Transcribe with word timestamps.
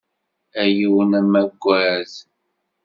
A 0.61 0.63
yiwen 0.75 1.11
amagad! 1.19 2.11